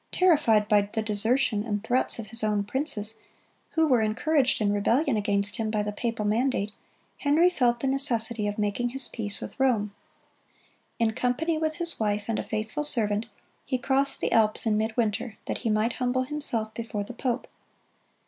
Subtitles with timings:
[0.11, 3.19] Terrified by the desertion and threats of his own princes,
[3.73, 6.71] who were encouraged in rebellion against him by the papal mandate,
[7.19, 9.93] Henry felt the necessity of making his peace with Rome.
[10.97, 13.27] In company with his wife and a faithful servant,
[13.63, 17.47] he crossed the Alps in midwinter, that he might humble himself before the pope.